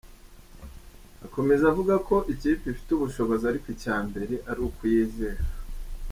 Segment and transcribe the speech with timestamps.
[1.25, 5.41] Akomeza avuga ko ikipe ifite ubushobozi ariko icya ngombwa ari ukuyizera.